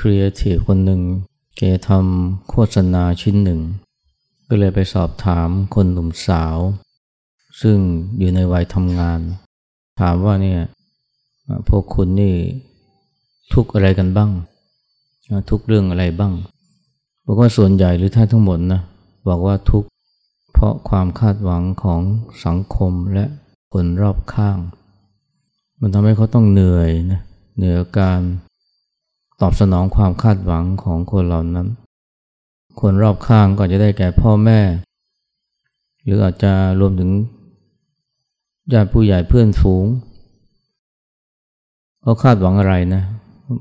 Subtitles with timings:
[0.00, 1.02] ครีเอทีฟคนหนึ่ง
[1.56, 3.60] แกทำโฆษณาชิ้นหนึ่ง
[4.48, 6.56] ก็เลยไปสอบถามคนหนุ่มสาว
[7.62, 7.78] ซึ่ง
[8.18, 9.20] อยู่ในวัยทำงาน
[10.00, 10.60] ถามว่าเนี่ย
[11.68, 12.36] พวกคุณนี่
[13.52, 14.30] ทุกอะไรกันบ้าง
[15.50, 16.32] ทุกเรื่องอะไรบ้าง
[17.26, 18.80] บอกว่าส่วนใหญ่หรือท่าทั้งหมดนะ
[19.28, 19.84] บอกว่าทุก
[20.52, 22.00] เพราะความคาดหวังของ
[22.44, 23.24] สังคมและ
[23.72, 24.58] คนรอบข้าง
[25.80, 27.20] มันทำให้เขาต้องเหนื่อยนะ
[27.58, 28.20] เหนื่อยการ
[29.40, 31.68] ตอบสนองความคาดหวังของคนเหล่านั้น
[32.80, 34.60] คนรอบข้างก็จะได้แก่พ่อแม่
[36.04, 37.10] หรืออาจจะรวมถึง
[38.72, 39.86] ญาติผู้ใหญ่เพื่อนฝูง
[42.02, 43.02] เขาคาดหวังอะไรนะ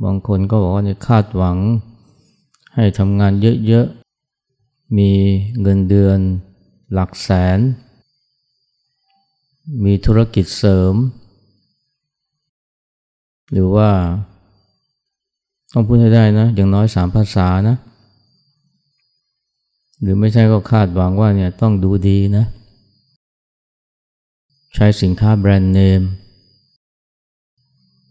[0.05, 1.57] บางคนก็บอกว่าจะคาดหวัง
[2.75, 3.33] ให้ทำงาน
[3.67, 5.11] เยอะๆ มี
[5.61, 6.19] เงินเดือน
[6.93, 7.59] หลักแสน
[9.83, 10.93] มีธุรกิจเสริม
[13.51, 13.89] หรือว่า
[15.73, 17.75] ต้องพูดให้ได้นะ อย่างน้อยสามภาษานะ
[20.01, 22.45] หรือไม่ใช่ก็คาดหวังว่าเนี่ยต้องดูดีนะ
[24.75, 26.01] ใช้สินค้าแบรนด์เนม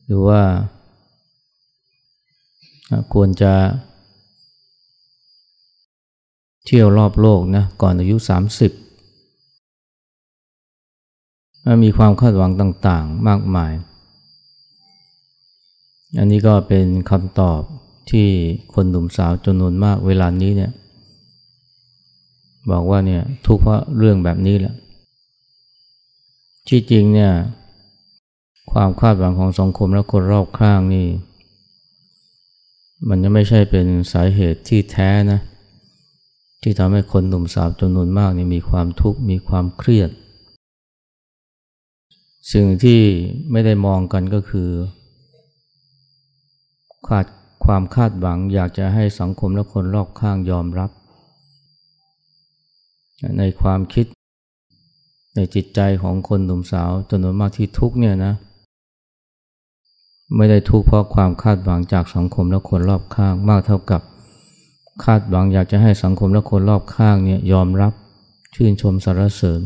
[0.05, 0.43] หรือว่า
[3.13, 3.53] ควรจะ
[6.65, 8.29] เที่ยวรอบโลกนะ ก่อนอายุ 30
[11.85, 13.73] มีความคาดหวังต่างๆ มากมาย
[16.17, 17.61] อันนี้ก็เป็นคำตอบ
[18.11, 18.27] ที่
[18.75, 20.73] คนหนุ่มสาวจำนวนมากเวลานี้เนี่ย
[22.71, 24.75] บอกว่าเนี่ยทุกเพราะเรื่องแบบนี้แหละ
[26.69, 27.33] ที่จริงเนี่ย
[28.73, 31.07] ความคาดหวังของสังคมและคนรอบข้างนี่
[33.09, 35.41] มันจะไม่ใช่เป็นสาเหตุที่แท้นะ
[36.63, 40.11] ที่ทำให้คนหนุ่มสาวจำนวนมากนี่มีความทุกข์มีความเครียด
[42.53, 43.01] สิ่งที่
[43.51, 44.69] ไม่ได้มองกันก็คือ
[47.07, 47.27] ขาด
[47.65, 50.91] ความคาดหวังอยากจะให้สังคมและคนรอบข้างยอมรับ
[53.39, 54.07] ในความคิด
[55.35, 58.35] ในจิตใจของคนหนุ่มสาวจำนวนมากที่ทุกเนี่ยนะ
[60.37, 64.03] ไม่ได้ทุกเพราะความคาดหวังจากสังคมและคนรอบข้างมากเท่ากับ
[65.05, 67.93] คาดหวังอยากจะให้สังคมและคนรอบข้างเนี่ยยอมรับ
[68.55, 69.61] ชื่นชมสรรเสริญ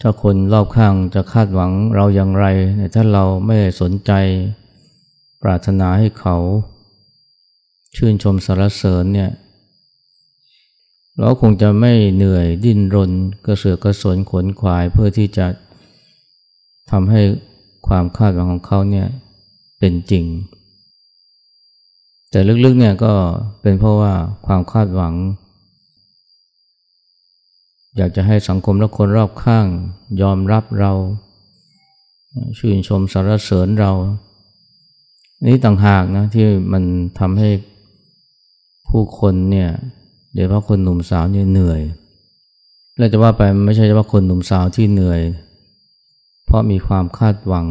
[0.00, 2.46] ถ้าคนรอบข้างจะคาดหวังเราอย่างไร
[2.94, 4.12] ถ้าเราไม่สนใจ
[5.44, 6.36] ปรารถนาให้เขา
[7.96, 9.30] ชื่นชมสรรเสริญเนี่ย
[11.18, 13.10] เราคงจะไม่เหนื่อยดิ้นรน
[13.46, 15.46] กระเสือกกระสนขนขวายเพื่อที่จะ
[16.90, 17.20] ทำให้
[17.86, 19.06] ความคาดหวังของเขาเนี่ย
[19.78, 20.24] เป็นจริง
[22.30, 23.12] แต่ลึกๆเนี่ยก็
[23.60, 24.12] เป็นเพราะว่า
[24.46, 25.14] ความคาดหวัง
[27.96, 29.66] อยากจะให้สังคมและคนรอบข้าง
[30.22, 30.92] ยอมรับเรา
[32.58, 33.92] ชื่นชมสรรเสริญเรา
[35.46, 36.84] นี่ต่างหากนะที่มัน
[37.18, 37.50] ทำให้
[38.88, 39.70] ผู้คนเนี่ย
[40.32, 41.80] โดยเฉพาะคนหนุ่มสาวเนี่ยเหนื่อย
[42.98, 45.20] เราจะว่าไปไม่ใช่เฉพาะคนหนุ่มสาวที่เหนื่อย
[46.44, 47.66] เพราะมีความคาดหวัง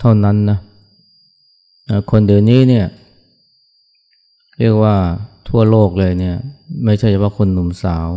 [0.00, 0.58] เท่านั้นนะ
[2.10, 2.86] คนเดี๋ยวนี้เนี่ย
[4.58, 4.96] เรียกว่า
[5.48, 6.36] ทั่วโลกเลยเนี่ย
[6.84, 8.08] ไม่ใช่เฉพาะคนหนุ่มสาว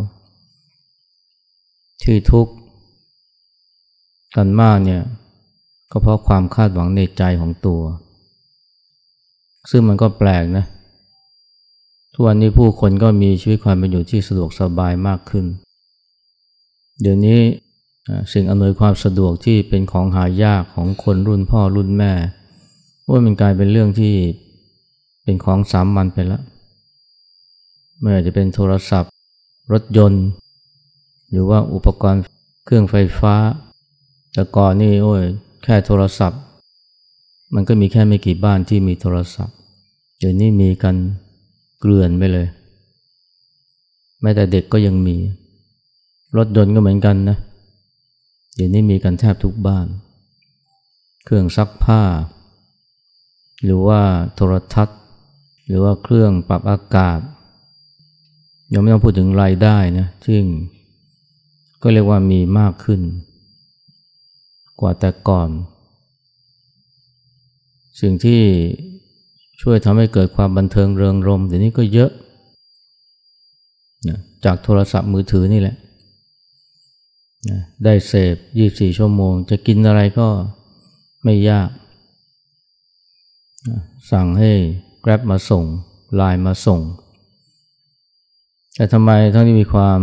[2.04, 2.54] ที่ทุกข์
[4.36, 5.04] กันมากเนี่ย
[5.92, 7.82] ก็เพราะความคาดหวังในใจของตัว
[9.70, 10.66] ซึ่งมันก็แปลกนะ
[12.14, 15.46] ทุกวันนี้ผู้คนก็มีชีวิตความเป็นอยู่ที่สะดวกสบายมากขึ้น
[17.02, 17.40] เดี๋ยวนี้
[18.34, 22.12] สิ่งอำนวยความสะดวกที่เป็นของหายากของคนรุ่นพ่อรุ่นแม่
[23.10, 24.14] ว่ามันกลายเป็นเรื่องที่
[25.24, 26.44] เป็นของสามัญไปแล้ว
[28.00, 29.12] ไม่ว่าจะเป็นโทรศัพท์
[29.74, 30.26] รถยนต์
[31.30, 32.24] หรือว่าอุปกรณ์
[32.66, 33.36] เครื่องไฟฟ้า
[34.34, 35.24] แต่ก่อนนี่โอ้ย
[35.68, 36.42] แค่โทรศัพท์
[37.56, 39.56] มันก็มีแค่ไม่กี่บ้านที่มีโทรศัพท์
[40.20, 40.96] เดี๋ยวนี้มีกัน
[41.80, 42.48] เกลื่อนไปเลย
[44.22, 45.16] แม้แต่เด็กก็ยังมี
[46.38, 47.38] รถยนต์ก็เหมือนกันนะ
[48.56, 49.88] เดี๋ยวนี้มีกันแทบทุกบ้าน
[51.24, 52.02] เครื่องซักผ้า
[53.64, 54.02] หรือว่า
[54.36, 55.00] โทรทัศน์
[55.66, 57.20] หรือว่าเครื่องปรับอากาศ
[58.74, 60.44] ยังไม่ต้องพูดถึงรายได้นะซึ่ง
[61.82, 63.02] ก็เรียกว่ามีมากขึ้น
[64.80, 65.50] กว่าแต่ก่อน
[68.02, 68.42] สิ่งที่
[69.62, 72.12] ช่วยทำให้เกิดความบันเทิงเริงรมเดี๋ยวนี้ก็เยอะ
[74.08, 75.76] นะจากโทรศัพท์มือถือนี่แหละ
[77.50, 78.36] นะได้เสพ
[78.68, 80.28] 24 ชั่วโมง จะกินอะไรก็
[81.24, 81.70] ไม่ยาก
[83.68, 83.80] นะ
[84.12, 84.52] สั่งให้
[85.04, 85.64] Grab มาส่ง
[86.16, 86.82] ไลน์มาส่ง
[88.76, 90.02] แต่ทำไมทั้งที่มีความ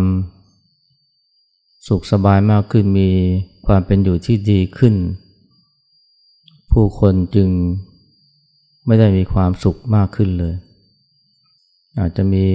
[1.89, 3.11] สุขสบายมากขึ้นมี
[3.67, 4.94] ความเป็นอยู่ที่ดีขึ้น
[6.73, 7.49] ผู้คนจึง
[8.87, 10.55] ไม่ได้มีความสุขมากขึ้นเลย
[11.99, 12.47] อาจจะมี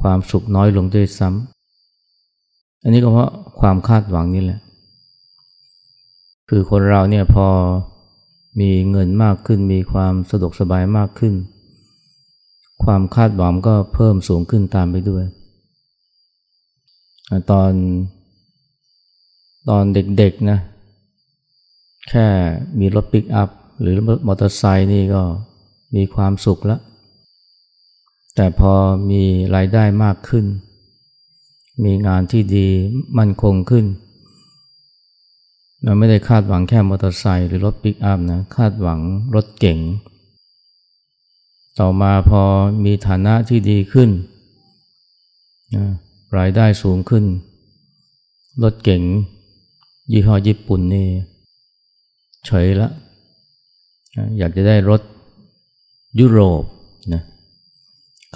[0.00, 3.30] ความสุขน้อยลงด้วยซ้ำอันนี้ก็เพราะ
[3.60, 4.60] ความคาดหวังนี่แหละ
[6.48, 7.46] คือคนเราเนี่ยพอ
[8.60, 11.34] มีเงินมากขึ้น มีความสะดวกสบายมากขึ้น
[12.84, 15.24] ความคาดหวังก็เพิ่มสูงขึ้นตามไปด้วย
[17.50, 17.72] ตอน
[19.70, 20.58] ตอนเด็กๆนะ
[22.08, 22.26] แค่
[22.78, 23.48] มีรถปิกอัพ
[23.80, 25.22] หรือรถมอเตอร์ไซค์นี่ก็
[25.96, 26.80] มีความสุขแล้ว
[28.34, 28.72] แต่พอ
[29.10, 29.22] มี
[29.56, 30.46] รายได้มากขึ้น
[31.84, 32.68] มีงานที่ดี
[33.18, 33.86] มั่นคงขึ้น
[35.82, 39.00] เราไม่ได้คาดหวังแค่มอเตอร์ไซค์หรือรถปิกอัพนะ คาดหวัง
[39.34, 39.78] รถเก่ง
[41.78, 42.42] ต่อมาพอ
[42.84, 44.10] มีฐานะที่ดีขึ้น
[46.38, 47.24] รายได้สูงขึ้น
[48.62, 49.02] รถเก่ง
[50.12, 51.08] ยี่ห้อญี่ปุ่นนี่
[52.46, 52.88] เฉยละ
[54.38, 55.00] อยากจะได้รถ
[56.20, 56.62] ยุโรป
[57.12, 57.22] นะ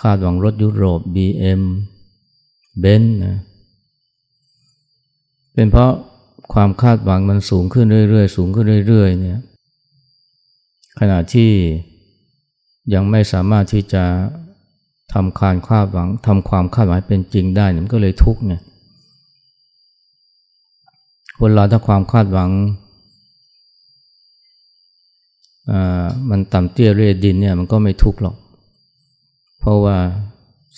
[0.00, 1.62] คาดหวังรถยุโรป BM
[2.80, 3.36] เบนนะ
[5.54, 5.92] เป็นเพราะ
[6.52, 9.40] ความคาดหวังมันสูงขึ้นเรื่อยๆ สูงขึ้นเรื่อยๆเนี่ย
[10.98, 11.50] ขณะที่
[12.94, 14.04] ยังไม่สามารถที่จะ
[15.12, 18.62] ทำการคาดหวังทำความคาดหวังเป็นจริงได้มันก็เลยทุกข์เนี่ย
[21.38, 22.50] คนเราถ้าความคาดหวัง
[26.30, 28.36] มันต่ำเตี้ยเรียดินเนี่ยมันก็ไม่ทุกข์หรอก
[29.60, 29.96] เพราะว่า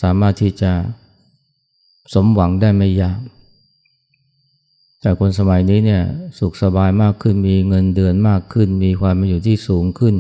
[0.03, 0.73] สามารถที่จะ
[2.15, 3.19] สมหวังได้ไม่ยาก
[5.01, 6.03] แต่คนสมัยนี้เนี่ย
[6.39, 10.15] สุขสบายมากขึ้นมีเงินเดือนมากขึ้น มีความเป็นอยู่ที่สูงขึ้น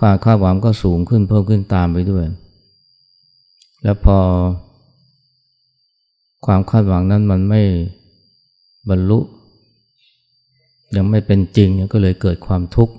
[0.00, 2.24] ความคาดหวังก็สูงขึ้นเพิ่มขึ้นตามไปด้วย
[3.82, 4.18] แล้วพอ
[6.46, 7.62] ความคาดหวังนั้นมันไม่
[8.90, 9.18] บรรลุ
[10.96, 12.94] ยังไม่เป็นจริงก็เลยเกิดความทุกข์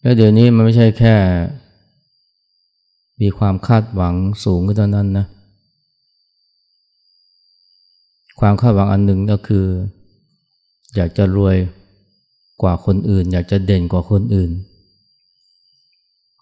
[0.00, 1.14] แล้วเดี๋ยวนี้มันไม่ใช่แค่
[3.20, 5.26] มีความคาดหวังสูงขึ้นเท่านั้นนะ
[8.40, 9.66] ความคาดหวังอันหนึ่งก็คือ
[10.96, 11.56] อยากจะรวย
[12.62, 14.50] กว่าคนอื่น อยากจะเด่นกว่าคนอื่น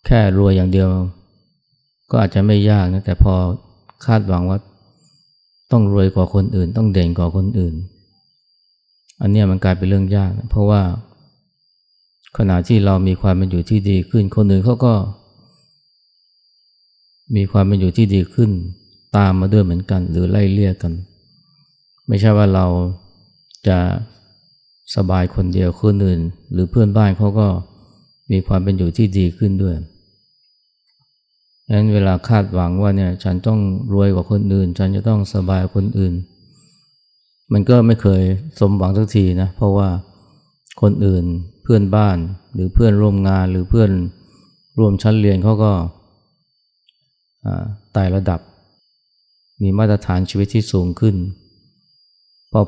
[0.06, 0.88] แค่รวยอย่างเดียว
[2.10, 3.34] ก็อาจจะไม่ยากนะแต่พอ
[4.06, 4.58] คาดหวังว่า
[5.72, 7.74] ต้องรวยกว่าคนอื่น ต้องเด่นกว่าคนอื่น
[9.20, 10.82] อันนี้มันกลายเป็นเรื่องยาก เพราะว่า
[12.38, 14.94] ขณะที่เรามีความเป็นอยู่ที่ดีขึ้น คนอื่นเขาก็
[17.36, 18.50] มีความเป็นอยู่ที่ดีขึ้น
[19.16, 20.92] ตามมาด้วยเหมือนกัน หรือไล่เลี่ยกัน
[22.08, 22.66] ไม่ใช่ว่าเรา
[23.68, 23.78] จะ
[24.96, 26.20] สบายคนเดียวคนอื่น
[26.52, 27.48] หรือเพื่อนบ้านเขาก็
[28.32, 29.76] มีความเป็นอยู่ที่ดีขึ้นด้วย
[31.72, 33.60] นั้นเวลาคาดหวังว่าเนี่ยฉันต้อง
[33.94, 36.14] รวยกว่าคนอื่น ฉันจะต้องสบายคนอื่น
[37.52, 38.22] มันก็ไม่เคย
[38.60, 39.88] สมหวังสักทีนะเพราะว่า
[40.82, 41.24] คนอื่น
[41.62, 42.16] เพื่อนบ้าน
[42.54, 43.90] หรือเพื่อนร่วมงานหรือเพื่อน
[44.78, 45.72] ร่วมชั้นเรียนเขาก็
[47.92, 48.40] ไต่ระดับ
[49.62, 51.16] มีมาตรฐานชีวิตที่สูงขึ้น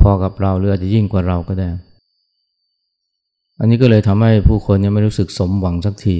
[0.02, 1.70] พอๆกับเราหรืออาจจะยิ่งกว่าเราก็ได้
[3.60, 6.16] อันนี้ก็เลยทำให้ผู้คนยังไม่รู้สึกสมหวังสักที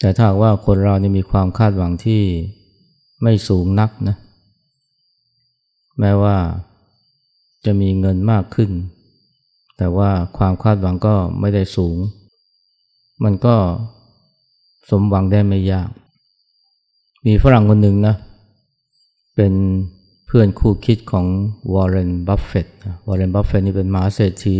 [0.00, 2.22] แต่ถ้าว่าคนเรานี่มีความคาดหวังที่
[3.22, 4.16] ไม่สูงนักนะ
[6.00, 6.36] แม้ว่า
[7.64, 8.70] จะมีเงินมากขึ้น
[9.78, 11.96] แต่ว่าความคาดหวังก็ไม่ได้สูง
[13.24, 13.56] มันก็
[14.90, 15.90] สมหวังได้ไม่ยาก
[17.26, 18.14] มีฝรั่งคนหนึ่งนะ
[19.36, 19.54] เป็น
[20.26, 21.26] เพื่อนคู่คิดของ
[21.72, 22.66] วอร์เรน บัฟเฟต
[23.06, 24.56] วอร์เรน บัฟเฟตนี่เป็นมหาเศรษฐี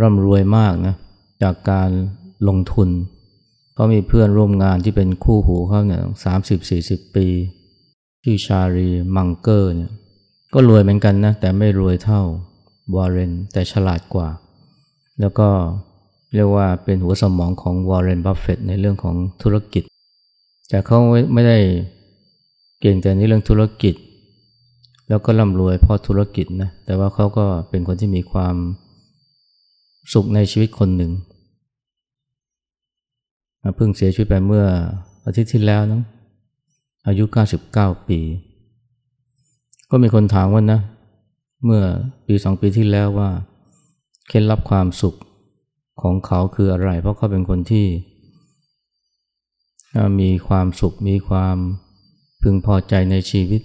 [0.00, 0.94] ร่ำรวยมากนะ
[1.42, 1.90] จากการ
[2.48, 7.26] ลงทุนเขามีเพื่อนร่วมงานที่เป็นคู่หูเขาเนี่ยสามสิบสี่สิบปี
[8.24, 9.92] ชื่อชาร์ลีมังเกอร์เนี่ย
[10.54, 12.22] ก็รวยเหมือนกันนะแต่ไม่รวยเท่า
[12.94, 14.28] วอร์เรนแต่ฉลาดกว่า
[15.20, 15.48] แล้วก็
[16.34, 19.82] เรียกว่าเป็นหัวสมองของวอร์เรนบัฟเฟตในเรื่องของธุรกิจ
[20.68, 20.98] แต่เขา
[21.34, 21.58] ไม่ได้
[22.80, 23.94] เก่งแต่ในเรื่องธุรกิจ
[25.08, 28.56] แล้วก็ร่ำรวยเพราะธุรกิจนะแต่ว่าเขาก็เป็นคนที่มีความ
[30.12, 31.12] สุขในชีวิตคนหนึ่ง
[33.76, 34.66] เพิ่งเสียชีวิตไปเมื่อ
[35.24, 36.02] อาทิตย์ที่แล้วนะ
[37.06, 37.24] อายุ
[37.66, 38.20] 99 ปี
[39.90, 40.80] ก็มีคนถามว่านะ
[41.64, 41.82] เมื่อ
[42.26, 43.30] ปีสองปีที่แล้วว่า
[44.28, 45.14] เคล็ดลับความสุข
[46.02, 47.86] ของเขาคืออะไร เพราะเขาเป็นคนที่
[50.20, 51.56] มีความสุขมีความ
[52.42, 53.62] พึงพอใจในชีวิต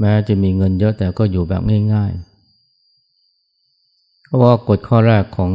[0.00, 1.62] แม้จะมีเงินเยอะแต่ก็อยู่แบบ
[1.94, 5.50] ง่ายๆเพราะว่ากฎข้อแรกของ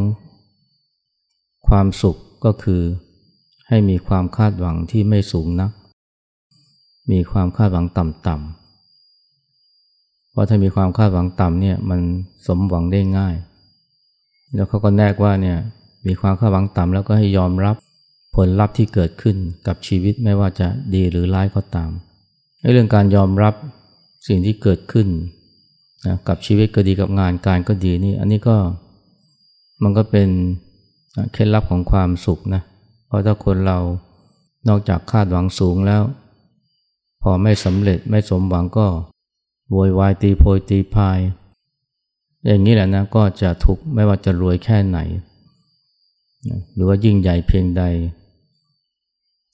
[1.67, 2.81] ความสุขก็คือ
[3.67, 5.71] ให้มีความคาดหวังที่ไม่สูงนัก
[7.11, 12.01] มีความคาดหวังต่ำๆ เพราะถ้ามีความคาดหวังต่ำเนี่ยมัน
[12.47, 13.35] สมหวังได้ง่าย
[14.53, 15.57] แล้วเขาก็แนกว่าเนี่ย
[16.05, 17.75] มีความคาดหวังต่ำแล้วก็ให้ยอมรับ
[18.35, 21.91] ผลลัพธ์ที่เกิดขึ้นกับชีวิตไม่ว่าจะดีหรือร้ายก็ตาม
[22.71, 23.53] เรื่องการยอมรับ
[24.27, 25.07] สิ่งที่เกิดขึ้น
[26.05, 28.57] นะกับชีวิตก็ดีกับงานการก็ดีนี่อันนี้ก็
[29.83, 30.29] มันก็เป็น
[31.33, 32.61] เคล็ดลับของความสุขนะ
[33.05, 33.79] เพราะถ้าคนเรา
[34.67, 36.03] นอกจากคาดหวังสูงแล้ว
[37.21, 38.87] พอไม่สำเร็จไม่สมหวังก็
[39.71, 41.19] โวยวายตีโพยตีพาย
[42.45, 44.99] อย่างนี้แหละนะก็จะทุกข์ไม่ว่าจะรวยแค่ไหน
[46.73, 47.83] หรือว่ายิ่งใหญ่เพียงใด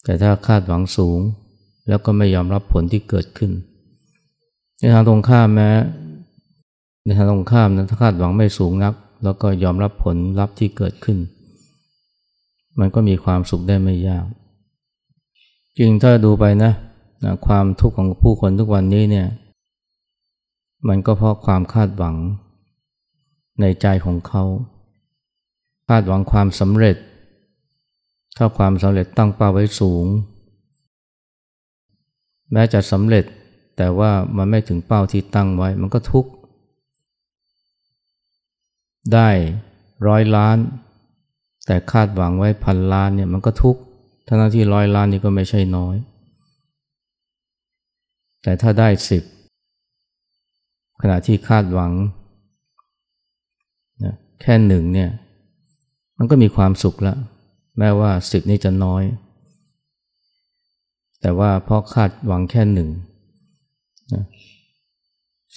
[0.03, 1.19] แต่ถ้าคาดหวังสูง
[1.87, 3.51] แล้วก็ไม่ยอมรับผลที่เกิดขึ้น
[4.79, 5.69] ในทางตรงข้ามแม้
[7.03, 11.17] ในทางตรงข้ามนะถ้าคาดหวังไม่สูงนัก แล้วก็ยอมรับผลลัพธ์ที่เกิดขึ้น
[12.81, 14.25] มันก็มีความสุขได้ไม่ยาก
[15.77, 16.71] จริงถ้าดูไปนะ
[17.23, 19.27] นะความทุกข์ของผู้คนทุกวันนี้เนี่ย
[20.87, 22.15] มันก็เพราะความคาดหวัง
[23.61, 24.43] ในใจของเขา
[25.87, 26.95] คาดหวังความสำเร็จ
[28.37, 30.05] ถ้าความสำเร็จตั้งเป้าไว้สูง
[32.51, 33.25] แม้จะสำเร็จ
[33.77, 36.31] แต่ว่ามันไม่ถึงเป้าที่ตั้งไว้ มันก็ทุกข์
[39.13, 39.29] ได้
[40.07, 40.57] ร้อยล้าน
[41.71, 43.81] แต่คาดหวังไว้พันล้านเนี่ยมันก็ทุกข์
[44.27, 45.95] ทั้งที่ร้อยล้านนี่ก็ไม่ใช่น้อย
[48.43, 49.23] แต่ถ้าได้สิบ
[51.01, 51.91] ขณะที่คาดหวัง
[54.03, 55.09] นะแค่หนึ่งเนี่ย
[56.17, 57.17] มันก็มีความสุขแล้ว
[57.77, 59.03] แม้ว่าสิบนี่จะน้อย
[61.21, 62.89] แต่ว่าเพราะคาดหวังแค่หนึ่ง
[64.13, 64.23] นะ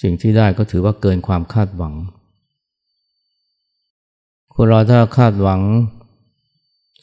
[0.01, 1.93] สิ่งที่ได้ก็ถือว่าเกินความคาดหวัง
[4.55, 5.61] คนเราถ้าคาดหวัง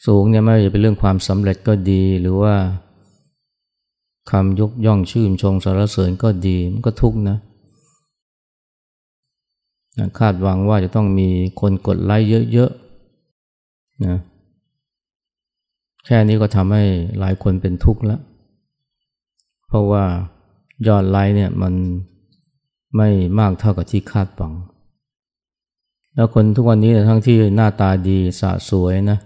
[0.05, 2.55] สูงเนี่ยไม่ว่าจะเป็นเรื่องความสำเร็จก็ดีหรือว่า
[4.31, 7.37] คำยกย่องชื่นชมสรรเสริญก็ดีมันก็ทุกนะ
[9.97, 11.29] นะคาดหวังว่าจะต้องมี
[11.61, 14.17] คนกดไลค์เยอะๆนะ
[16.05, 16.83] แค่นี้ก็ทำให้
[17.19, 18.21] หลายคนเป็นทุกข์แล้ว
[19.67, 20.03] เพราะว่า
[20.87, 21.73] ยอดไลค์เนี่ยมัน
[22.97, 24.53] ไม่มากเท่ากับที่คาดหวัง
[26.15, 29.19] แล้วคนทุกวันนี้ทั้งที่หน้าตาดีสะสวยนะ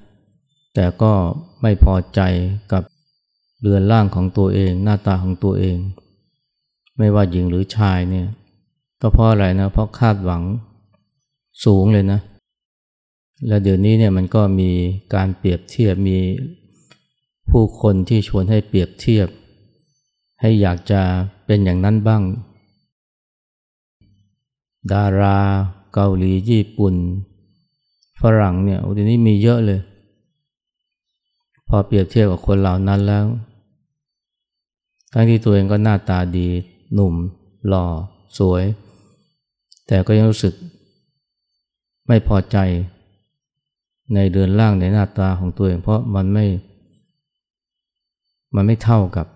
[0.79, 1.13] แต่ก็
[1.61, 2.21] ไม่พอใจ
[2.71, 2.83] กับ
[3.61, 5.77] เรือนร่างของตัวเอง หน้าตาของตัวเอง
[6.97, 8.27] ไม่ว่าหญิงหรือชายเนี่ย
[9.01, 10.43] ก็เพราะอะไรนะเพราะคาดหวัง
[11.65, 12.19] สูงเลยนะ
[13.47, 14.71] และเดี๋ยวนี้เนี่ยมันก็มี
[15.15, 16.19] การเปรียบเทียบมี
[17.49, 19.27] ผู้คนที่ชวนให้เปรียบเทียบ
[20.41, 21.01] ให้อยากจะ
[21.45, 22.21] เป็นอย่างนั้นบ้าง
[24.93, 25.39] ดารา
[25.93, 26.95] เกาหลีญี่ปุ่น
[28.21, 29.81] ฝรั่งเนี่ยโอ้ทีนี้มีเยอะเลย
[31.67, 33.25] พอเปรียบเทียบกับคนเหล่านั้นแล้ว
[35.13, 36.47] ทั้งที่ตัวเองก็หน้าตาดี
[36.93, 37.13] หนุ่ม
[37.67, 37.85] หล่อ
[38.37, 38.63] สวย
[39.87, 40.53] แต่ก็ยังรู้สึก
[42.07, 42.57] ไม่พอใจ
[44.15, 46.45] ในเดือนล่างในหน้าตาของตัวเอง เพราะมันไม่
[48.55, 49.27] มันไม่เท่ากับ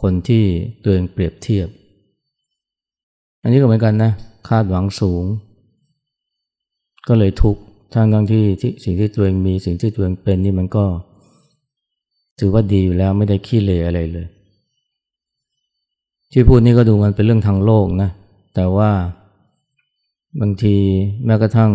[0.00, 0.44] คนที่
[0.82, 1.68] ตัวเองเปรียบเทียบ
[3.42, 4.12] อันนี้ก็เหมือนกันนะ
[4.48, 5.24] คาดหวังสูง
[7.08, 7.62] ก็เลยทุกข์
[7.96, 8.44] ทั้งทั้งที่
[8.84, 10.84] สิ่งที่ตัวเองมีสิ่งที่ตัวเองเป็นนี่มันก็
[12.38, 14.26] ถือว่าดีอยู่แล้วไม่ได้ขี้เลอะไรเลย
[16.32, 18.10] ที่พูดนี่ก็ดูมันเป็นเรื่องทางโลกนะ
[18.54, 18.90] แต่ว่า
[20.40, 20.76] บางที
[21.24, 21.72] แม้กระทั่ง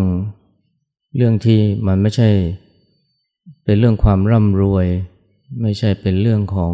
[1.16, 2.28] เรื่องที่มันไม่ใช่
[3.64, 4.86] เป็นเรื่องความร่ำรวย
[5.62, 6.72] ไม่ใช่เป็นเรื่องของ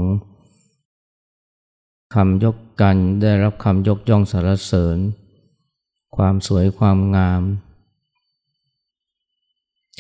[2.14, 4.98] คำยกกันได้รับคำยกย่องสรรเสริญ
[6.16, 7.42] ความสวยความงาม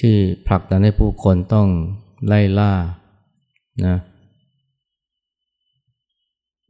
[0.00, 1.68] ที่ผลักดันให้ผู้คนต้อง
[2.26, 2.72] ไล่ล่า
[3.86, 3.96] นะ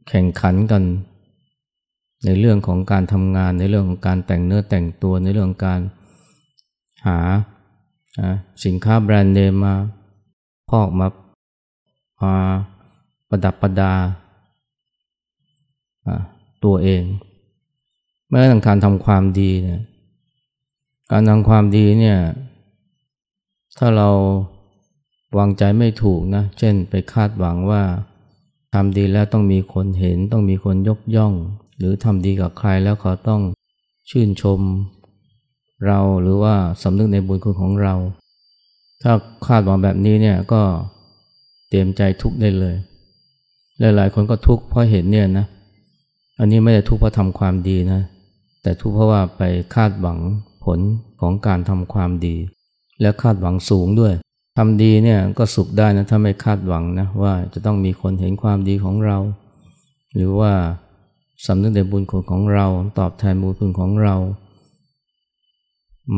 [0.09, 0.83] แข่งขันกัน
[2.25, 5.81] ในเรื่องของการทำงาน ในเรื่องของการแต่งเนื้อแต่งตัวในเรื่องการ
[7.05, 7.19] หา
[8.65, 9.75] สินค้าแบรนด์เนมมา
[10.69, 11.07] พอกมา
[12.21, 12.35] มา
[13.29, 13.93] ประดับประดา
[16.63, 17.03] ตัวเอง
[18.29, 19.81] แม้แต่การทำความดีเนี่ย
[21.11, 22.17] การทำความดีเนี่ย
[23.77, 24.09] ถ้าเรา
[25.37, 27.83] วางใจไม่ถูกนะ เช่นไปคาดหวังว่า
[28.73, 31.33] ทำดีแล้วต้องมีคนเห็น ต้องมีคนยกย่อง
[31.77, 33.41] หรือทำดีกับใครแล้วเขาต้อง
[34.09, 34.59] ชื่นชม
[35.85, 37.95] เราหรือว่าสำนึกในบุญคุณของเรา
[39.01, 39.11] ถ้า
[39.47, 40.61] คาดหวังแบบนี้เนี่ยก็
[41.69, 42.75] เตรียมใจทุกข์ได้เลย
[43.79, 45.45] หลายๆ คนก็ทุกข์เพราะเห็นเนี่ยนะ
[46.39, 48.01] อันนี้ไม่ได้ทุกข์เพราะทำความดีนะ
[48.61, 49.41] แต่ทุกข์เพราะว่าไป
[49.75, 50.19] คาดหวัง
[50.63, 50.79] ผล
[51.21, 52.35] ของการทำความดี
[53.01, 54.13] และคาดหวังสูงด้วย
[54.57, 59.17] ทำดีเนี่ยก็สุขได้นะถ้าไม่คาดหวังนะว่าจะต้องมีคนเห็นความดีของเรา
[60.15, 60.53] หรือว่า
[61.45, 62.65] สำนึกในบุญคุณของเรา
[62.99, 64.15] ตอบแทนบุญคุณของเรา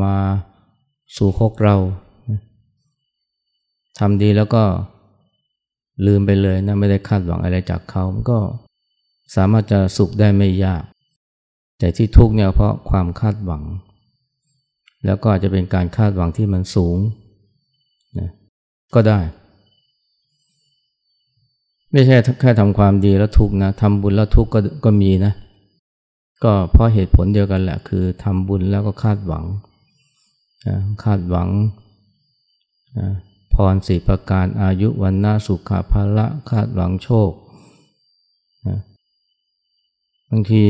[0.02, 0.16] มา
[1.16, 1.76] สู่คกเรา
[3.98, 4.64] ทำดีแล้วก็
[6.06, 8.38] ลืมไปเลยนะไม่ได้คาดหวังอะไรจากเขามันก็
[9.34, 10.82] สามารถจะสุขได้ไม่ยาก
[11.78, 13.62] แต่ที่ทุกเนี่ยเพราะความคาดหวัง
[15.04, 16.98] แล้วก็อาจจะเป็นการคาดหวังที่มันสูง
[18.18, 18.28] นะ
[18.94, 19.20] ก็ได้
[21.92, 25.32] ไม่ใช่แค่ทำความดีแล้วทุกนะทำบุญแล้วทุกก็ก็มีนะ
[26.44, 29.44] ก็เพราะเหตุผลเดียวกันแหละ คือทำบุญแล้วก็คาดหวัง
[30.68, 31.48] นะคาดหวัง
[32.98, 33.08] นะ
[33.54, 37.30] พรสีประการอายุวันนาสุขภาละคาดหวังโชค
[38.66, 38.78] นะ
[40.30, 40.64] บางที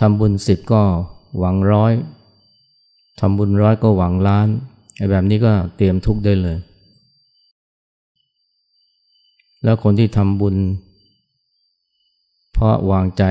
[0.00, 0.82] ทำบุญสิบก็
[1.38, 1.92] หวังร้อย
[3.20, 4.48] ทำบุญร้อยก็หวังล้าน
[4.96, 6.56] ไอ้แบบนี้ก็เตรียมทุกข์ได้เลย
[9.64, 10.56] แล้วคนที่ทำบุญ
[12.52, 13.24] เพราะวางใจ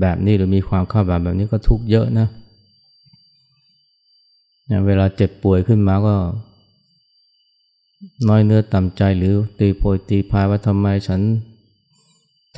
[0.00, 2.26] แบบนี้หรือมีความคาดหวังแบบนี้ก็ทุกข์เยอะนะ
[4.86, 6.16] เวลาเจ็บป่วยขึ้นมาก็
[8.28, 11.20] น้อยเนื้อต่ำใจหรือตีโพยตีพายว่าทำไมฉัน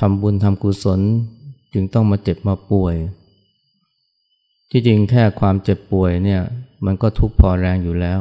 [0.01, 1.01] ทำบุญทำกุศล
[1.73, 2.95] จึงต้องมาเจ็บมาป่วย
[4.75, 6.43] ที่จริงแค่ความเจ็บป่วยเนี่ย
[6.87, 8.21] มันก็ทุกข์พอแรงอยู่แล้ว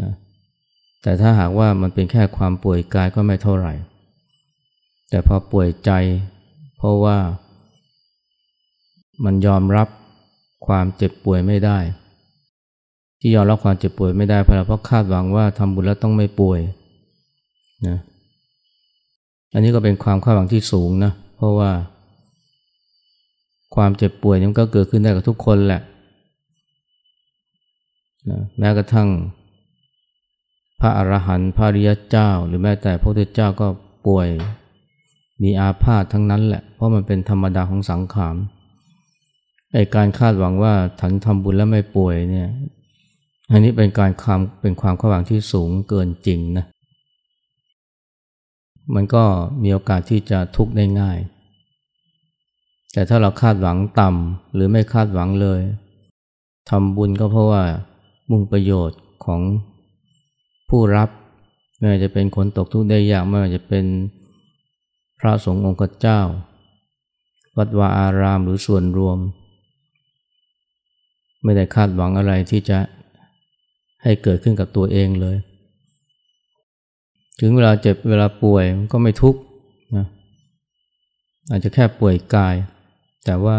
[0.00, 0.12] นะ
[1.02, 3.74] แต่ถ้าหากว่ามันเป็นแค่ความป่วยกายก็ไม่เท่าไหร่
[5.10, 5.90] แต่พอป่วยใจ
[6.76, 7.16] เพราะว่า
[9.24, 9.88] มันยอมรับ
[10.66, 11.78] ความเจ็บป่วยไม่ได้
[13.20, 16.60] ที่ยอมรับความเจ็บป่วยไม่ได้เพราะคาดหวังว่าทำบุญแล้วต้องไม่ป่วย
[17.86, 17.98] นะ
[19.52, 21.70] อันนี้ก็เป็นความคาดหวังที่สูงนะเพราะว่า
[23.74, 25.82] ความเจ็บป่วยนี่ก็เกิดขึ้นได้กับทุกคนแหละ
[28.30, 29.08] นะแม้กระทั่ง
[30.80, 33.66] พระอรหันต์พระริยเจ้า หรือแม้แต่พระพุทธเจ้าก็
[34.06, 34.28] ป่วย
[35.42, 38.36] มีอาพาธทั้งนั้นแหละ เพราะมันเป็นธรรมดาของสังขาร
[39.74, 42.48] ไอการคาดหวังว่าถันทำบุญแล้วไม่ป่วยเนี่ย
[43.50, 46.66] อันนี้เป็นการความเป็นความคาดหวังที่สูงเกินจริงนะ
[48.94, 49.24] มันก็
[49.62, 51.18] มีโอกาสที่จะทุกข์ได้ง่าย
[52.92, 55.60] แต่ถ้าเราคาดหวังต่ำหรือไม่คาดหวังเลย
[56.70, 57.62] ทำบุญก็เพราะว่า
[58.30, 59.40] มุ่งประโยชน์ของ
[60.68, 61.08] ผู้รับ
[61.78, 63.84] ไม่ว่าจะเป็นคนตกทุกข์ได้ยากไม่ว่าจะเป็น
[65.20, 66.20] พระสงฆ์องค์เจ้า
[67.56, 69.18] วัดวาอารามหรือส่วนรวม
[71.44, 72.78] ไม่ได้คาดหวังอะไรที่จะ
[74.02, 75.36] ให้เกิดขึ้นกับตัวเองเลย
[77.40, 79.40] ถึงเวลาเจ็บเวลาป่วยก็ไม่ทุกข์
[79.96, 80.06] นะ
[81.50, 82.54] อาจจะแค่ป่วยกาย
[83.30, 83.58] แต่ว่า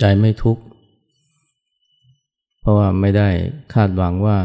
[0.00, 0.62] ใจไม่ทุกข์
[2.60, 3.28] เพราะว่าไม่ได้
[3.74, 4.38] คาดหวังว่า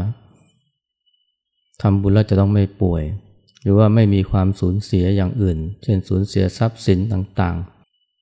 [1.82, 3.02] ทำบุญแล้วจะต้องไม่ป่วย
[3.62, 7.56] หรือว่าไม่มีความสูญเสียอย่างอื่น เช่นสูญเสียทรัพย์สินต่าง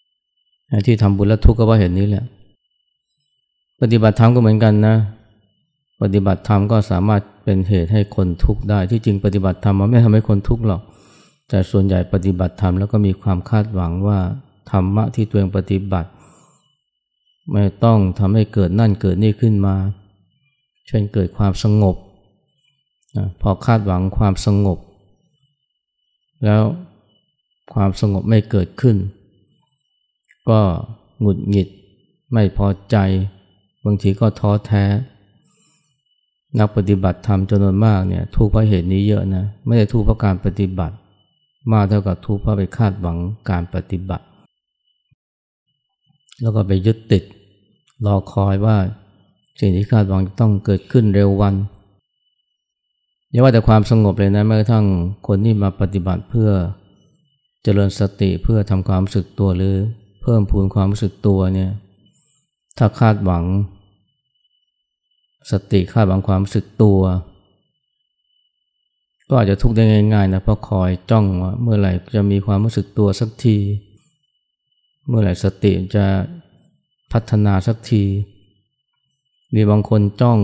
[0.08, 2.24] ๆ ที่ทำบุญแล้วทุกข์ก็เพราะเห็นนี้แหละ
[3.80, 4.96] ปฏิบัติธรรมก็เหมือนกันนะ
[6.02, 10.82] ปฏิบัติธรรมก็สามารถเป็นเหตุให้คนทุกข์ได้ ที่จริงปฏิบัติธรรมมันไม่ทำให้คนทุกข์หรอก
[11.48, 14.20] แต่ส่วนใหญ่ปฏิบัติธรรมแล้วก็มีความคาดหวังว่า
[14.70, 16.10] ธรรมะที่ตัวเองปฏิบัติ
[17.52, 19.74] ไม่ต้องทำให้เกิดนั่นเกิดนี่ขึ้นมา
[20.86, 21.96] เช่นเกิดความสงบ
[23.40, 24.78] พอคาดหวังความสงบ
[26.44, 26.62] แล้ว
[27.74, 28.96] ความสงบไม่เกิดขึ้น
[30.50, 30.60] ก็
[31.20, 31.68] หงุดหงิด
[32.32, 32.96] ไม่พอใจ
[33.84, 34.84] บางทีก็ท้อแท้
[36.58, 40.96] นักปฏิบัติธรรมจำนวนมากเนี่ยทุกข์เพราะเหตุนี้เยอะนะ ไม่ได้ทุกข์เพราะการปฏิบัติ
[41.72, 43.18] มากเท่ากับทุกข์เพราะไปคาดหวัง
[43.50, 44.24] การปฏิบัติ
[46.40, 47.22] แล้วก็ไปยึดติด
[48.06, 48.76] รอคอยว่า
[49.60, 51.54] สิ่งที่คาดหวังจะต้องเกิดขึ้นเร็ววัน
[53.30, 54.86] อย่าว่าแต่ความสงบเลยนะแม้กระทั่ง
[55.26, 56.50] คนที่มาปฏิบัติเพื่อ
[57.62, 59.76] เจริญสติเพื่อทำความรู้สึกตัวหรือ
[60.22, 61.70] เพิ่มพูนความรู้สึกตัวเนี่ย
[62.78, 63.44] ถ้าคาดหวัง
[65.50, 67.00] สติคาดหวังความรู้สึกตัว
[69.28, 73.56] ก็อาจจะทุกข์ได้ง่ายๆนะเพราะคอยจ้องว่าเมื่อไหร่จะมีความรู้สึกตัวสักที
[75.06, 76.06] เมื่อไหร่สติจะ
[77.12, 78.04] พัฒนาสักที
[79.54, 80.40] มีบางคนจ้อง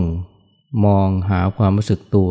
[0.85, 2.31] มองหาความรู้สึกตัว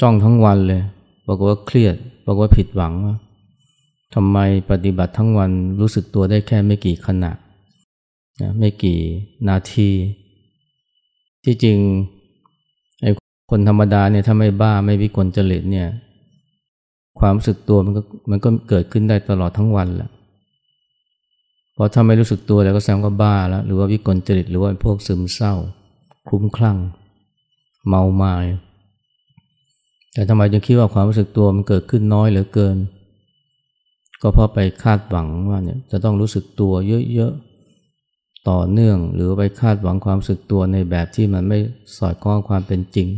[0.00, 0.82] จ้องทั้งวันเลย
[1.26, 3.16] บอกว่าเครียดบอกว่าผิดหวังว่า
[4.14, 4.38] ทำไม
[4.70, 7.32] ปฏิบัติทั้งวันรู้สึกตัวได้แค่ไม่กี่ขณะ
[8.58, 8.98] ไม่กี่
[9.48, 9.90] นาที
[11.44, 11.78] ที่จริง
[13.02, 13.10] ไอ้
[13.50, 15.88] คนธรรมดาเนี่ยถ้าไม่บ้าไม่วิกลจริตเนี่ย
[17.18, 20.10] ความรู้สึกตัวมันก็มันก็เกิดขึ้นได้ตลอดทั้งวันแหละ
[21.80, 25.54] ราะถ้าไม่รู้สึกตัวแล้วก็แสดงว่าบ้าแล้ว หรือว่าวิกลจริตหรือว่าพวกซึมเศร้า
[26.28, 26.78] คุ้มคลั่ง
[27.88, 28.34] เมาไมา้
[30.12, 32.76] แต่ทำไมจึงคิดว่าความรู้สึกตัวมันเกิดขึ้นน้อยเหลือเกิน
[34.22, 36.72] ก็เพราะไปคาดหวังว่าเนี่ยจะต้องรู้สึกตัว
[37.14, 41.58] เยอะๆ ต่อเนื่อง หรือไปคาดหวังความรู้สึกตัวในแบบที่มันไม่
[41.96, 43.08] สอดคล้องความเป็นจริง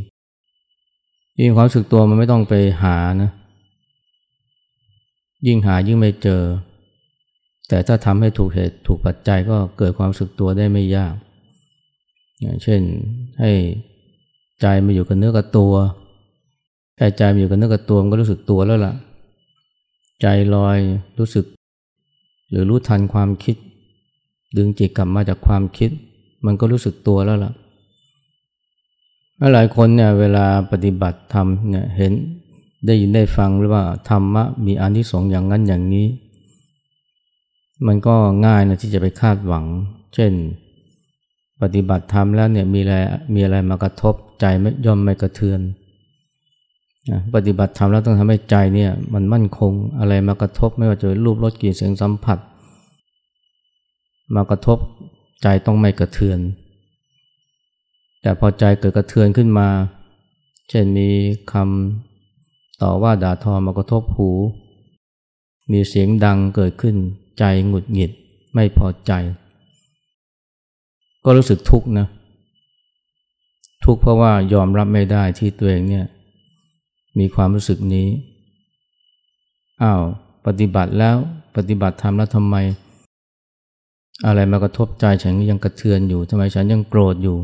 [1.40, 3.31] ยิ่งความรู้สึกตัวมันไม่ต้องไปหานะ
[5.46, 6.42] ยิ่งหายิ่งไม่เจอ
[7.72, 11.14] แต่ถ้าทำให้ถูกเหตุถูกปัจจัยก็เกิดความสึกตัวได้ไม่ยาก
[12.40, 12.80] อย่างเช่น
[13.40, 13.52] ให้
[14.61, 15.72] ใจมาอยู่กับเนื้อกับตัว
[16.96, 18.94] แค่ใจมาอยู่กับเนื้อกับตัวมันก็รู้สึกตัวแล้วล่ะ
[20.20, 20.78] ใจลอย
[21.18, 21.44] รู้สึก
[22.50, 23.56] หรือรู้ทันความคิด
[24.56, 25.90] ดึงจิตกลับมาจากความคิด
[26.46, 27.52] มันก็รู้สึกตัวแล้วล่ะ
[29.54, 32.12] หลายคนเนี่ยเวลาปฏิบัติธรรมเนี่ยเห็น
[32.87, 36.06] ได้ยินได้ฟังหรือว่าธรรมะมีอานิสงส์อย่างนั้นอย่างนี้
[37.87, 38.14] มันก็
[38.47, 39.64] ง่ายนะที่จะไปคาดหวัง
[40.14, 40.33] เช่น
[41.62, 42.95] ปฏิบัติธรรมแล้วเนี่ยมีอะไร
[43.35, 45.61] มีอะไรมากระทบใจไม่ย่อมไม่กระเทือน
[47.35, 52.38] ปฏิบัติธรรมแล้วต้องทำให้ใจเนี่ยมันมั่นคงอะไรมากระทบไม่ว่าจะเป็นรูปรสกลิ่นเสียงสัมผัส
[54.35, 54.79] มากระทบ
[55.42, 56.38] ใจต้องไม่กระเทือน
[58.23, 59.68] แต่พอใจเกิดกระเทือนขึ้นมา
[60.68, 61.09] เช่นมี
[61.53, 64.31] คำต่อว่าด่าทอมากระทบหู
[65.73, 66.97] มีเสียงดังเกิดขึ้น
[67.42, 68.11] ใจหงุดหงิด
[68.55, 69.12] ไม่พอใจ
[71.24, 72.07] ก็รู้สึกทุกข์นะ
[73.85, 76.07] ทุกข์เพราะว่ายอมรับไม่ได้ที่ตัวเองเนี่ย
[77.18, 78.09] มีความรู้สึกนี้
[79.83, 80.02] อ้าว
[80.46, 81.16] ปฏิบัติแล้ว
[81.57, 82.57] ปฏิบัติทำแล้วทำไม
[84.26, 87.37] อะไรมากระทบใจฉันยังกระเทือนอยู่ทำไมฉันยังโกรธอยู่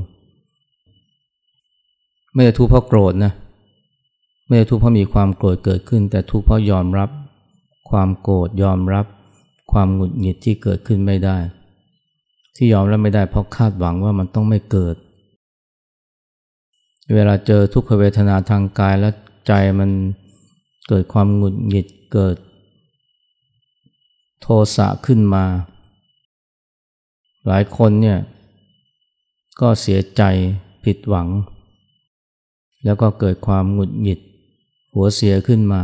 [2.34, 3.32] ไม่ได้ทุกข์เพราะโกรธนะ
[4.46, 7.11] ไม่ได้ทุกข์เพราะมีความโกรธเกิดขึ้น แต่ทุกข์เพราะยอมรับ
[7.90, 9.06] ความโกรธยอมรับ
[9.72, 11.37] ความหงุดหงิดที่เกิดขึ้นไม่ได้
[12.57, 14.96] ที่ยอมรับไม่ได้เพราะคาดหวังว่ามันต้องไม่เกิด
[17.14, 19.14] เวลาเจอทุกขเวทนาทางกายแล้ว
[19.46, 19.90] ใจมัน
[20.88, 22.37] เกิดความหงุดหงิดเกิด
[24.42, 25.44] โทสะขึ้นมา
[27.46, 28.18] หลายคนเนี่ย
[29.61, 30.22] ก็เสียใจ
[30.85, 31.28] ผิดหวัง
[32.85, 34.20] แล้วก็เกิดความหงุดหงิด
[34.94, 35.83] หัวเสียขึ้นมา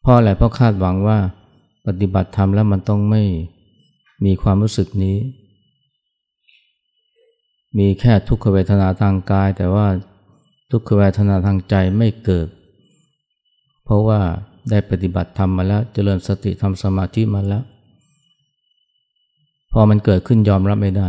[0.00, 1.18] เพราะอะไรเพราะคาดหวังว่า
[1.86, 3.22] ปฏิบัติธรรมแล้วมันต้องไม่
[4.24, 5.16] มีความรู้สึกนี้
[7.78, 9.86] มีแค่ทุกขเวทนาทางกาย แต่ว่า
[10.70, 12.48] ทุกขเวทนาทางใจไม่เกิด
[13.84, 14.20] เพราะว่า
[14.70, 17.62] ได้ปฏิบัติธรรมมาแล้วเจริญสติทำสมาธิมาแล้ว
[19.72, 21.08] พอมันเกิดขึ้นยอมรับไม่ได้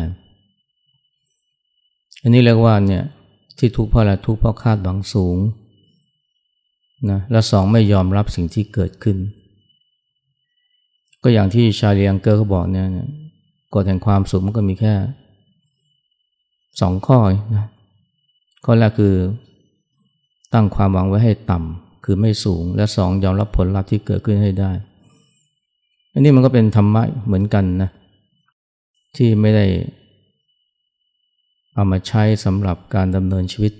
[2.21, 3.03] อันนี้เรียกว่าเนี่ย
[3.57, 5.37] ที่ทุกข์เพราะอะไรทุกข์เพราะคาดหวังสูง
[7.09, 9.17] นะและสองไม่ยอมรับสิ่งที่เกิดขึ้น
[11.27, 12.87] ก็อย่างที่ชาเลียงเกอร์เขาบอกเนี่ย
[13.73, 14.93] กฎแห่งความสุขมันก็มีแค่
[16.81, 17.19] สองข้อ
[17.55, 17.65] นะ
[18.65, 19.15] ข้อแรกคือ
[20.53, 24.71] ตั้งความหวังไว้ให้ต่ำคือไม่สูง และสองยอมรับผลลัพธ์ที่เกิดขึ้นให้ได้
[26.11, 27.89] อันนี้มันก็เป็นธรรมะเหมือนกันนะ
[29.15, 29.65] ที่ไม่ได้
[31.73, 33.73] เอามาใช้สำหรับการดำเนินชีวิต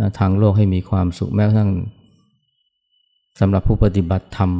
[0.00, 1.70] นะทางโลกให้มีความสุขแม้กระทั่ง
[3.40, 4.50] สำหรับผู้ปฏิบัติธรรม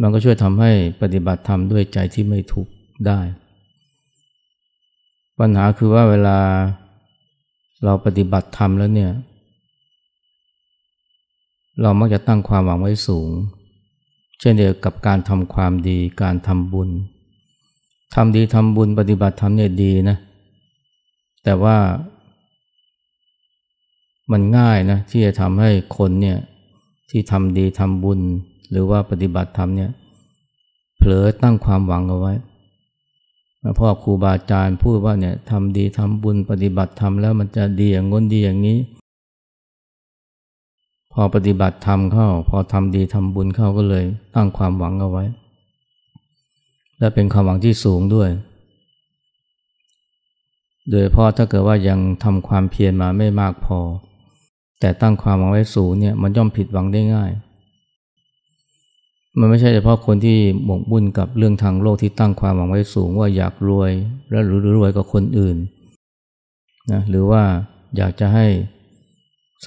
[0.00, 0.70] มันก็ช่วยทำให้
[1.02, 2.72] ปฏิบัติธรรมด้วยใจที่ไม่ทุกข์
[3.06, 3.20] ได้
[5.38, 6.38] ปัญหาคือว่าเวลา
[7.84, 9.12] เราปฏิบัติธรรมแล้วเนี่ย
[11.80, 13.28] เรามักจะตั้งความหวังไว้สูง
[14.40, 16.90] เช่นเดียวกับการทำความดี การทำบุญ
[18.14, 20.16] ทำดีทำบุญปฏิบัติธรรมเนี่ยดีนะ
[21.44, 21.76] แต่ว่า
[24.32, 26.38] มันง่ายนะที่จะทำให้คนเนี่ย
[27.10, 28.20] ที่ทำดีทำบุญ
[28.70, 29.90] หรือว่าปฏิบัติธรรมเนี่ย
[30.98, 32.34] เผลอตั้งความหวังเอาไว้
[33.78, 38.78] พ่อครูบาอาจารย์พูดว่าเนี่ยทำดีทำบุญปฏิบัติธรรมแล้วมันจะดีอย่างง้นดีอย่างนี้
[41.12, 45.24] พอปฏิบัติธรรมเข้า พอทำดีทำบุญเข้าก็เลย ตั้งความหวังเอาไว้
[46.98, 48.30] และเป็นความหวังที่สูงด้วย
[50.90, 53.78] โดยเพราะถ้าเกิดว่ายังทำความเพียรมาไม่มากพอ
[54.80, 57.30] แต่ตั้งความหวังไว้สูงเนี่ยมันย่อมผิดหวังได้ง่าย
[59.38, 63.90] มันไม่ใช่เฉพาะคนที่หมกบุญกับเรื่องทางโลกที่ตั้งความหวังไว้สูงว่าอยากรวย
[64.30, 65.56] และหรือรวยกับคนอื่น
[66.92, 67.42] นะหรือว่า
[67.96, 68.46] อยากจะให้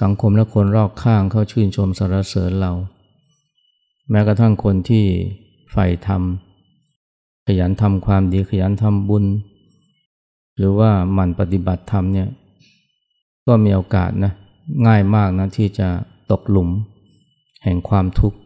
[0.02, 2.72] สังคมและคนรอบข้างเขาชื่นชมสรรเสริญเรา
[4.10, 5.04] แม้กระทั่งคนที่
[5.70, 9.24] ใฝ่ทำขยันทำความดีขยันทำบุญ
[10.56, 12.28] หรือว่าหมั่นปฏิบัติธรรมเนี่ย
[13.46, 14.32] ก็มีโอกาสนะ
[14.86, 15.88] ง่ายมากนะที่จะ
[16.30, 16.68] ตกหลุม
[17.64, 18.38] แห่งความทุกข์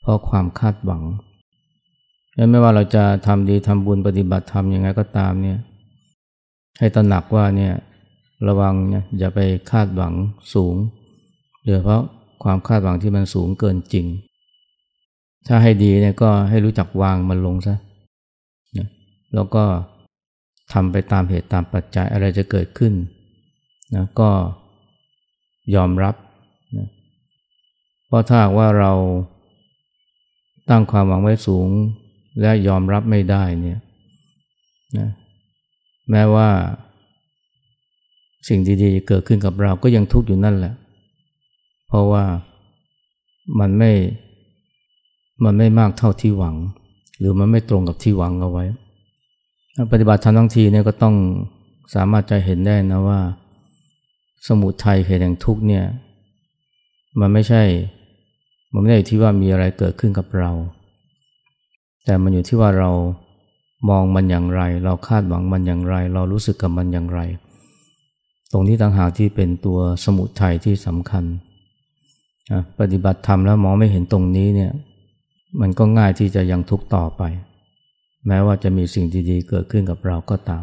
[0.00, 1.02] เพราะความคาดหวัง
[2.34, 5.58] และไม่ว่าเราจะทำดีทำบุญปฏิบัติธรรมยังไงก็ตามเนี่ย
[6.78, 7.74] ให้ตระหนักว่าเนี่ย
[8.48, 10.14] ระวังเนี่ยอย่าไปคาดหวัง
[10.54, 10.74] สูง
[11.64, 12.02] โดยเพราะ
[12.42, 14.06] ความคาดหวังที่มันสูงเกินจริง
[15.46, 17.76] ถ้าให้ดีเนี่ยก็ให้รู้จักวางมันลงซะ
[19.34, 19.64] แล้วก็
[20.72, 22.92] ทำไปตามเหตุตามปัจจัยอะไรจะเกิดขึ้น
[23.94, 24.30] นะก็
[25.74, 26.14] ยอมรับ
[26.76, 26.88] นะ
[28.06, 28.92] เพราะถ้าว่าเรา
[30.70, 31.68] ตั้งความหวังไว้สูง
[32.40, 33.78] และยอมรับไม่ได้เนี่ย
[34.98, 35.08] นะ
[36.10, 36.48] แม้ว่า
[38.48, 40.74] สิ่งดีๆเกิดขึ้นกับเราก็ยังทุกข์อยู่นั่นแหละ
[41.88, 42.24] เพราะว่า
[43.60, 43.92] มันไม่
[45.44, 46.56] มันไม่มากเท่าที่หวัง
[47.18, 48.64] หรือมันไม่ตรงกับที่หวังเอาไว้
[49.92, 51.14] ปฏิบัติธรรมทั้งทีเนี่ยก็ต้อง
[51.94, 53.20] สามารถจะเห็นได้นะว่า
[54.46, 55.84] สมุทัยเหตุแห่งทุกข์เนี่ย
[57.20, 57.62] มันไม่ใช่
[58.72, 60.50] มันไม่ได้อยู่ที่ว่ามีอะไรเกิดขึ้นกับเรา
[62.04, 62.90] แต่มันอยู่ที่ว่าเรา
[63.88, 67.20] มองมันอย่างไร เราคาดหวังมันอย่างไร เรารู้สึกกับมันอย่างไร
[68.52, 71.24] ตรงนี้ต่างหากที่เป็นตัวสมุทัยที่สำคัญ
[72.78, 74.72] ปฏิบัติธรรมแล้วมองไม่เห็นตรงนี้เนี่ย
[75.60, 77.22] มันก็ง่ายที่จะยังทุกข์ต่อไป
[78.26, 80.58] แม้ว่าจะมีสิ่งดีๆเกิดขึ้นกับเราก็ตาม